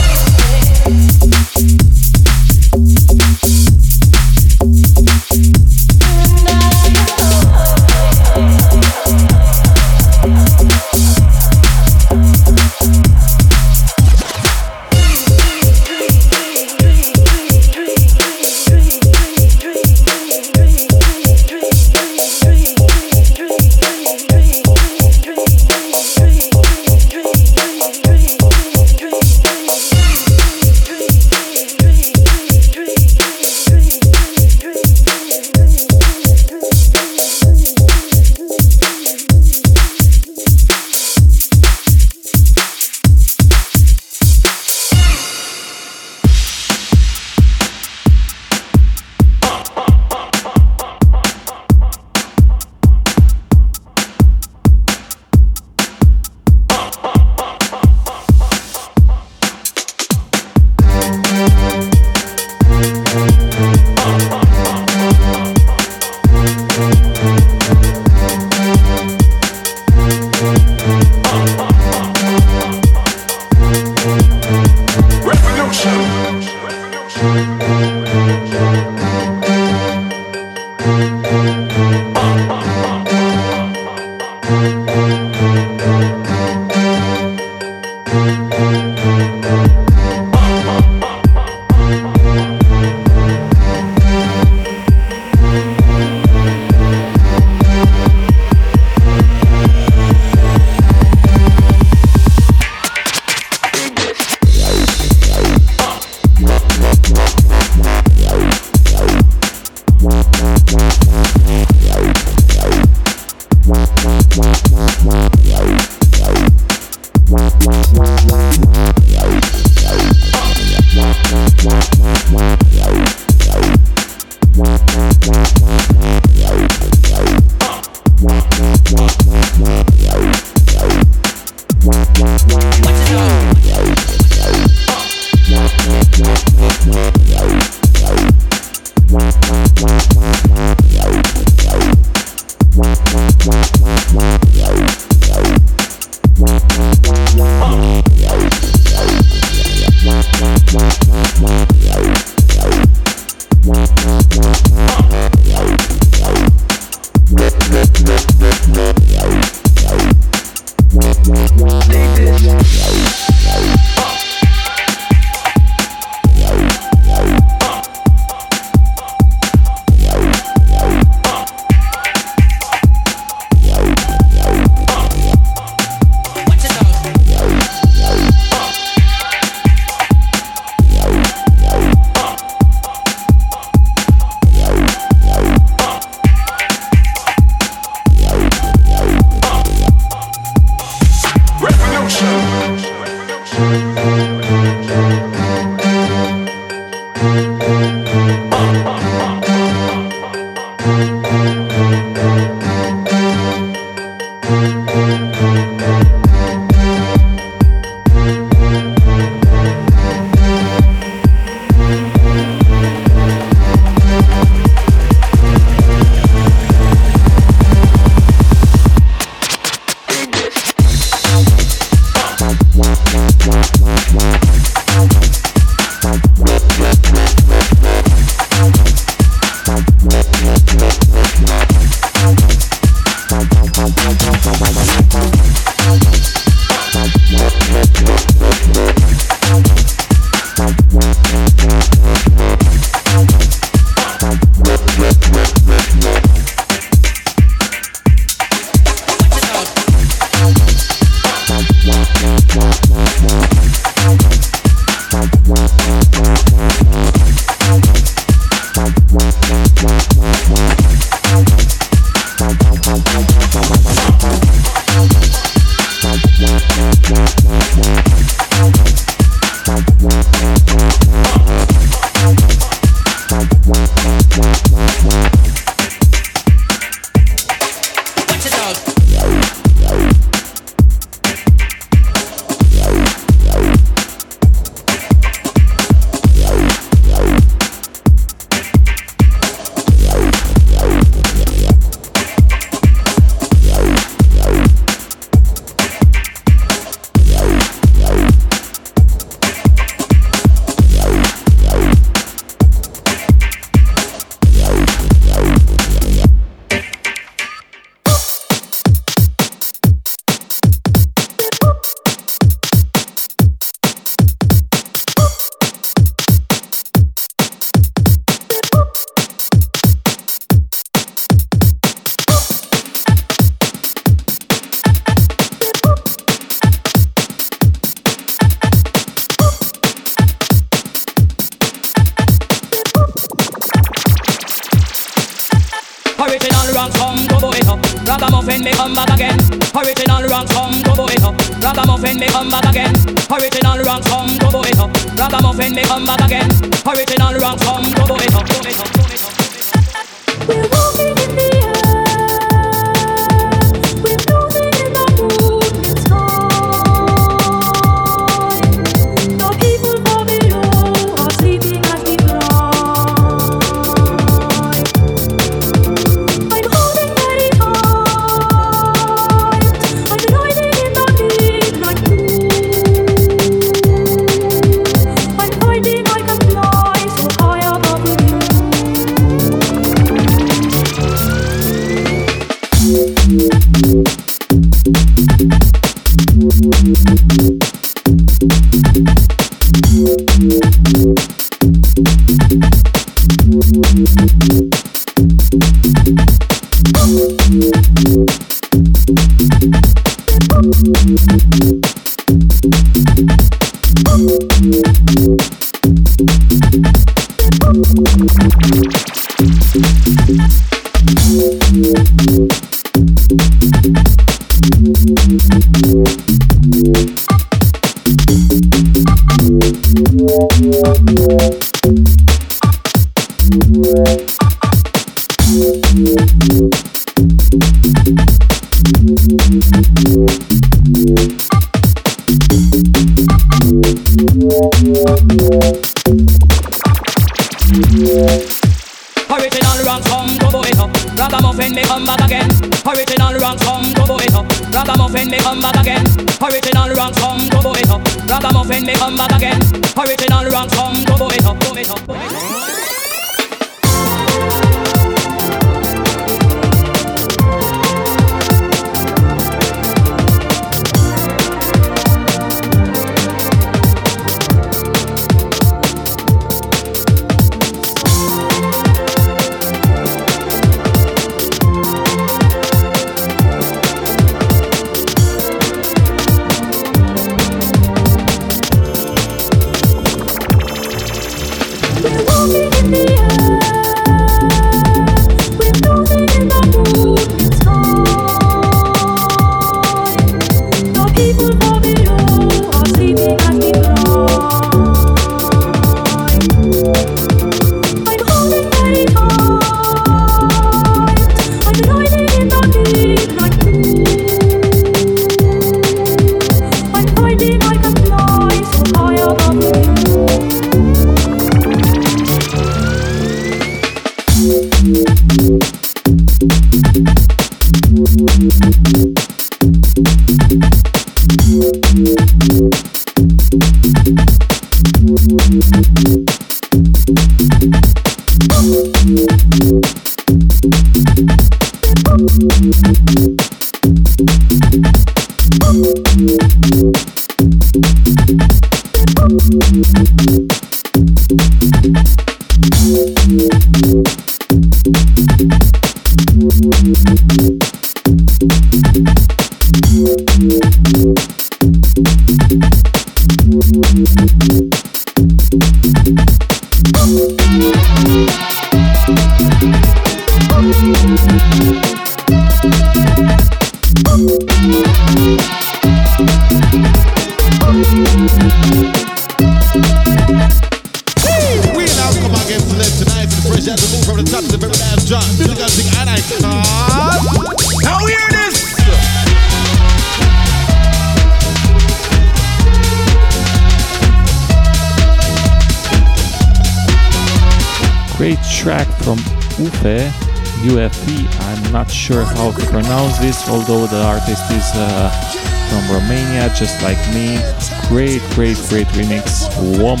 Great, 598.34 598.56
great 598.68 598.86
remix. 598.88 599.48
Womp. 599.78 600.00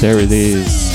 There 0.00 0.18
it 0.18 0.32
is. 0.32 0.92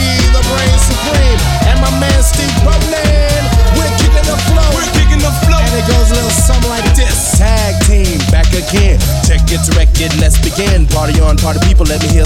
it 5.78 5.86
goes 5.86 6.10
a 6.10 6.16
little 6.18 6.34
something 6.34 6.70
like 6.70 6.84
this. 6.98 7.38
Tag 7.38 7.78
team, 7.86 8.18
back 8.34 8.50
again. 8.50 8.98
Check 9.22 9.46
it, 9.54 9.62
direct 9.70 10.02
it, 10.02 10.10
let's 10.18 10.42
begin. 10.42 10.90
Party 10.90 11.22
on, 11.22 11.38
party 11.38 11.62
people, 11.62 11.86
let 11.86 12.02
me 12.02 12.10
hear 12.10 12.26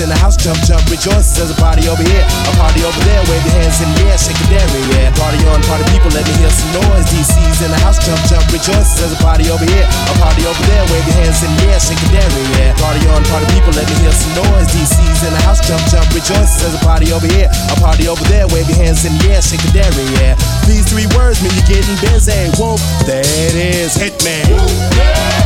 in 0.00 0.08
the 0.08 0.16
house, 0.16 0.36
jump, 0.36 0.56
jump, 0.64 0.80
rejoice. 0.88 1.36
There's 1.36 1.52
a 1.52 1.58
party 1.60 1.84
over 1.84 2.00
here, 2.00 2.24
a 2.24 2.52
party 2.56 2.80
over 2.88 2.96
there. 3.04 3.20
Wave 3.28 3.44
your 3.44 3.56
hands 3.60 3.84
in 3.84 3.88
the 3.92 4.08
air, 4.08 4.16
shake 4.16 4.40
it 4.48 4.56
every 4.56 4.80
yeah. 4.96 5.12
Party 5.20 5.36
on, 5.52 5.60
party 5.68 5.84
people, 5.92 6.08
let 6.16 6.24
me 6.24 6.32
hear 6.40 6.48
some 6.48 6.72
noise. 6.80 7.04
DC's 7.12 7.60
in 7.60 7.68
the 7.68 7.80
house, 7.84 8.00
jump, 8.00 8.20
jump, 8.24 8.44
rejoice. 8.48 8.96
There's 8.96 9.12
a 9.12 9.20
party 9.20 9.52
over 9.52 9.64
here, 9.68 9.84
a 9.84 10.14
party 10.16 10.48
over 10.48 10.62
there. 10.64 10.84
Wave 10.88 11.04
your 11.04 11.18
hands 11.20 11.44
in 11.44 11.52
the 11.52 11.68
air, 11.68 11.80
shake 11.80 12.00
it 12.00 12.16
every 12.16 12.44
yeah. 12.56 12.72
Party 12.80 13.04
on, 13.12 13.20
party 13.28 13.46
people, 13.52 13.76
let 13.76 13.84
me 13.92 13.96
hear 14.00 14.14
some 14.16 14.34
noise. 14.40 14.68
DC's 14.72 15.20
in 15.20 15.32
the 15.36 15.42
house, 15.44 15.60
jump, 15.60 15.84
jump, 15.92 16.08
rejoice. 16.16 16.64
There's 16.64 16.74
a 16.74 16.82
party 16.82 17.12
over 17.12 17.28
here, 17.28 17.52
a 17.68 17.76
party 17.76 18.08
over 18.08 18.24
there. 18.32 18.48
Wave 18.48 18.72
your 18.72 18.80
hands 18.80 19.04
in 19.04 19.12
the 19.20 19.36
air, 19.36 19.44
shake 19.44 19.64
it 19.68 19.76
every 19.76 20.08
yeah. 20.16 20.32
These 20.64 20.88
three 20.88 21.08
words 21.12 21.44
mean 21.44 21.52
you're 21.52 21.76
getting 21.76 21.98
busy. 22.00 22.48
Whoop, 22.56 22.80
that 23.04 23.28
is 23.52 24.00
Hitman. 24.00 24.48
yeah. 24.96 25.39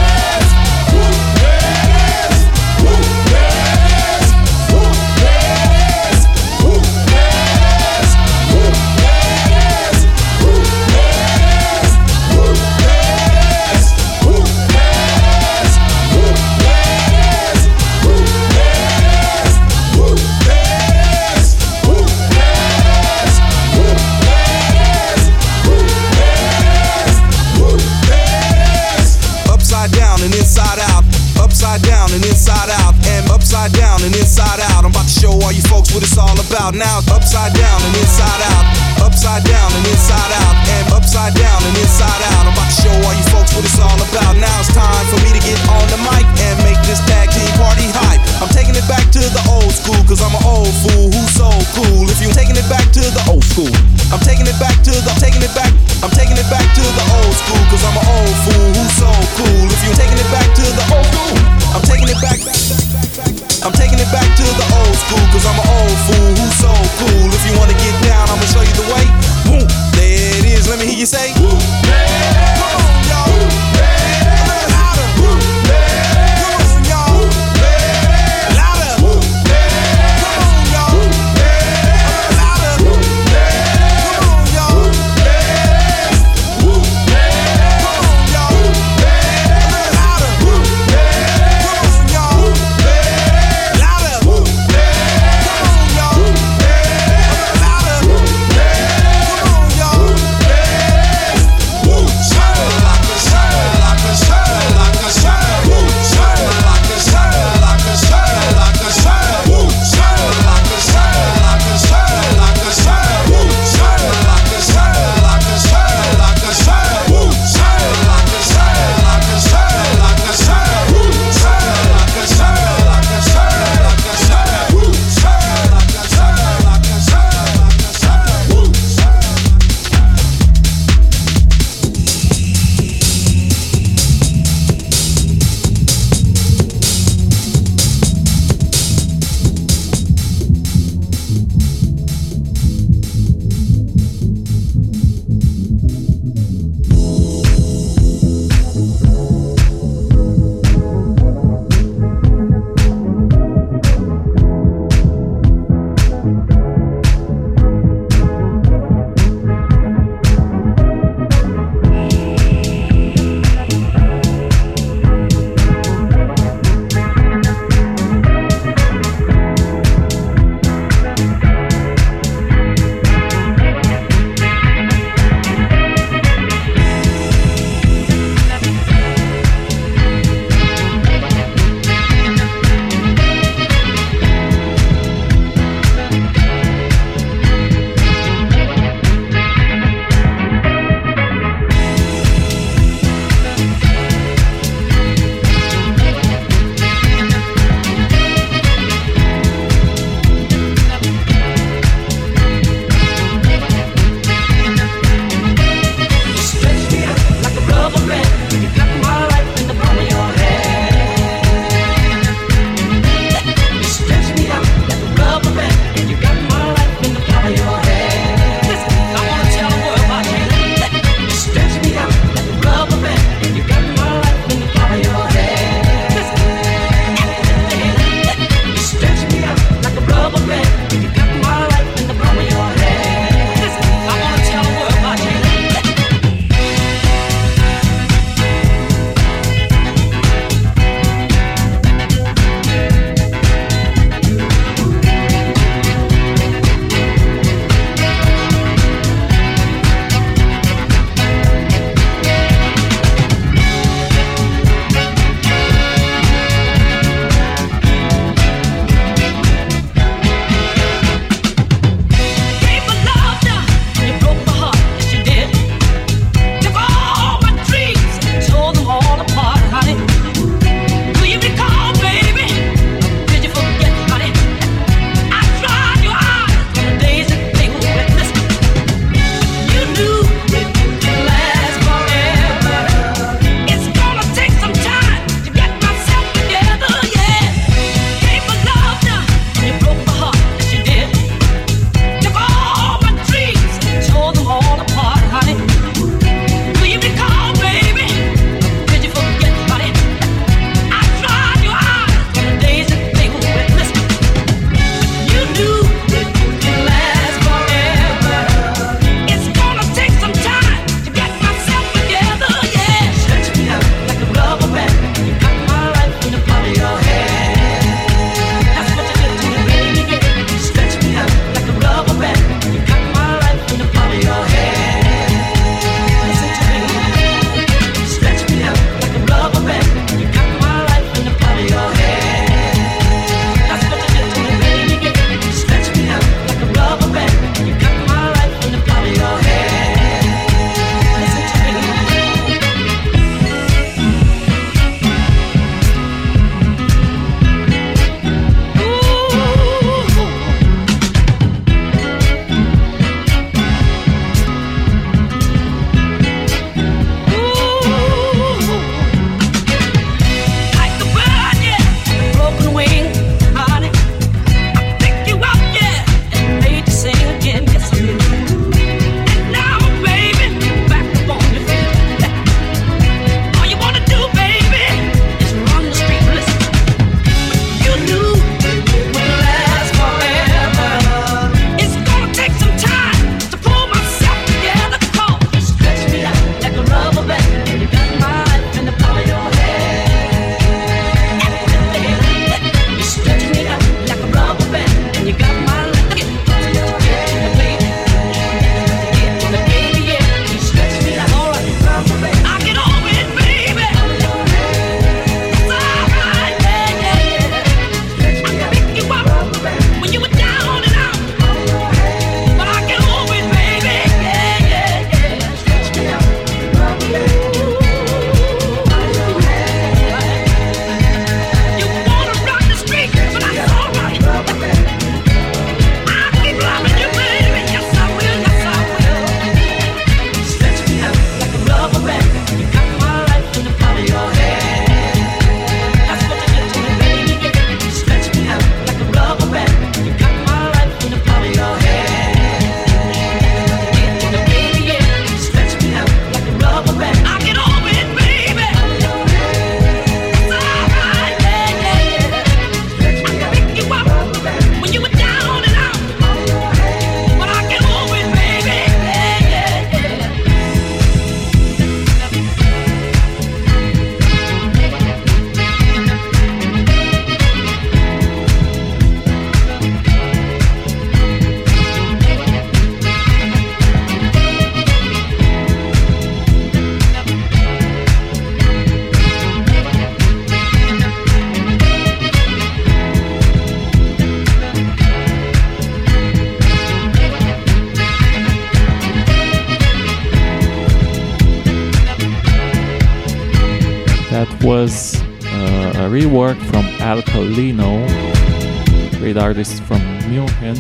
Artist 499.54 499.84
from 499.84 500.00
München, 500.28 500.76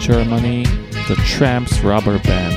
Germany, 0.00 0.62
the 1.08 1.16
Tramps 1.26 1.80
Rubber 1.80 2.20
Band. 2.20 2.54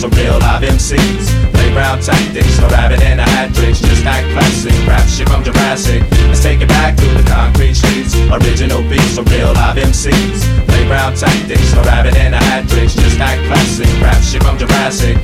from 0.00 0.10
real 0.12 0.38
live 0.38 0.62
MCs. 0.62 1.28
playground 1.52 2.00
tactics, 2.00 2.58
A 2.58 2.68
rabbit 2.68 3.02
and 3.02 3.20
a 3.20 3.22
hat 3.22 3.52
tricks, 3.54 3.80
just 3.80 4.04
act 4.06 4.26
classic. 4.32 4.72
Rap 4.88 5.06
shit 5.06 5.28
from 5.28 5.44
Jurassic. 5.44 6.02
Let's 6.28 6.42
take 6.42 6.62
it 6.62 6.68
back 6.68 6.96
to 6.96 7.04
the 7.04 7.22
concrete 7.28 7.74
streets. 7.74 8.16
Original 8.32 8.80
beats 8.88 9.16
from 9.16 9.26
real 9.26 9.52
live 9.52 9.76
MCs. 9.76 10.40
playground 10.68 11.16
tactics, 11.16 11.72
A 11.74 11.82
rabbit 11.82 12.16
and 12.16 12.34
a 12.34 12.38
hat 12.38 12.66
tricks, 12.68 12.94
just 12.94 13.20
act 13.20 13.44
classic. 13.46 13.88
Rap 14.00 14.22
shit 14.22 14.42
from 14.42 14.56
Jurassic. 14.56 15.16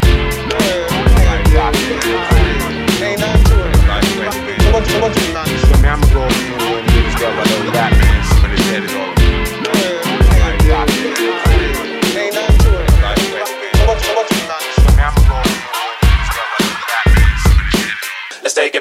Ain't 3.00 3.20
nothing 3.20 3.44
to 3.48 3.56
it. 3.64 3.76
So 4.60 4.72
what 4.72 4.84
so 4.84 5.00
what 5.00 5.16
you, 5.16 5.56
so 5.56 5.74
I'm 5.88 6.00
gonna 6.00 6.12
go 6.12 6.22
and 6.76 6.86
do 6.88 7.02
this 7.02 7.12
stuff. 7.16 7.32
I 7.32 7.44
know 7.48 7.70
that. 7.72 7.95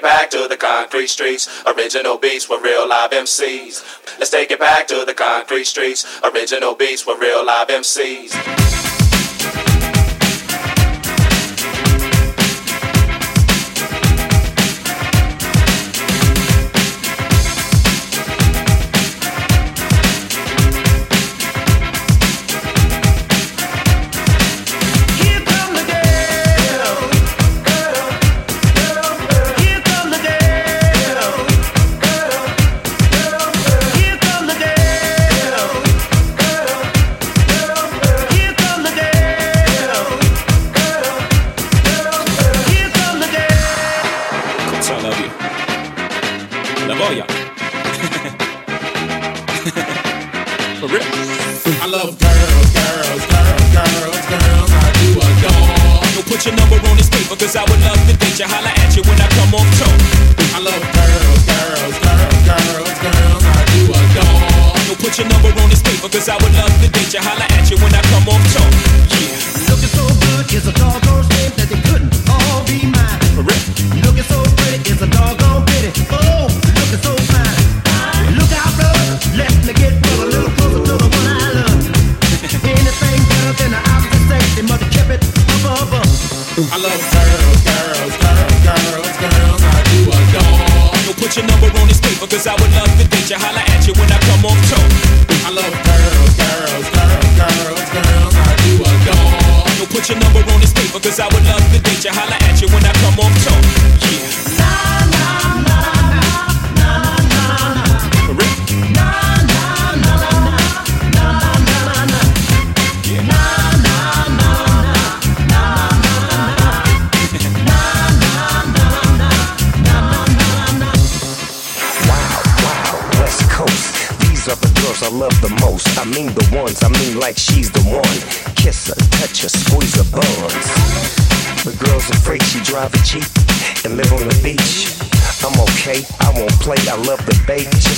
back 0.05 0.29
to 0.29 0.47
the 0.47 0.55
concrete 0.55 1.07
streets. 1.07 1.49
Original 1.65 2.15
beats 2.15 2.47
with 2.47 2.61
real 2.61 2.87
live 2.87 3.09
MCs. 3.09 3.83
Let's 4.19 4.29
take 4.29 4.51
it 4.51 4.59
back 4.59 4.87
to 4.89 5.03
the 5.03 5.15
concrete 5.15 5.63
streets. 5.63 6.05
Original 6.23 6.75
beats 6.75 7.07
with 7.07 7.19
real 7.19 7.43
live 7.43 7.69
MCs. 7.69 8.94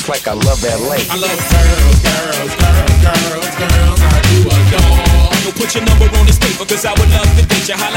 like 0.10 0.28
I 0.28 0.34
love 0.34 0.64
LA. 0.64 1.04
I 1.10 1.18
love 1.20 1.36
girls, 1.52 2.00
girls, 2.00 2.54
girls, 2.56 3.04
girls, 3.04 3.56
girls. 3.60 4.00
I 4.00 4.22
do 4.24 4.40
adore. 4.48 5.34
So 5.44 5.52
put 5.52 5.76
your 5.76 5.84
number 5.86 6.06
on 6.18 6.26
this 6.26 6.40
paper, 6.40 6.66
cause 6.66 6.86
I 6.86 6.92
would 6.92 7.10
love 7.12 7.28
to 7.38 7.46
date 7.46 7.68
you. 7.68 7.97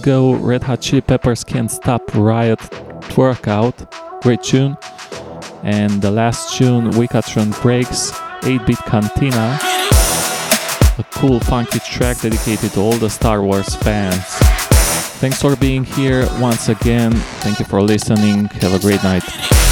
ago, 0.00 0.34
Red 0.34 0.62
Hot 0.62 0.80
Chili 0.80 1.02
Peppers 1.02 1.44
Can't 1.44 1.70
Stop 1.70 2.02
Riot 2.14 2.58
Twerk 3.12 3.46
Out, 3.46 3.74
great 4.22 4.42
tune. 4.42 4.76
And 5.62 6.00
the 6.00 6.10
last 6.10 6.56
tune, 6.56 6.90
Wicatron 6.92 7.50
Breaks, 7.60 8.12
8 8.42 8.64
bit 8.66 8.78
Cantina, 8.78 9.58
a 10.98 11.04
cool 11.12 11.38
funky 11.40 11.80
track 11.80 12.20
dedicated 12.20 12.72
to 12.72 12.80
all 12.80 12.94
the 12.94 13.10
Star 13.10 13.42
Wars 13.42 13.74
fans. 13.76 14.24
Thanks 15.20 15.40
for 15.40 15.54
being 15.56 15.84
here 15.84 16.26
once 16.40 16.68
again. 16.68 17.12
Thank 17.42 17.58
you 17.58 17.66
for 17.66 17.82
listening. 17.82 18.46
Have 18.46 18.74
a 18.74 18.78
great 18.78 19.02
night. 19.02 19.69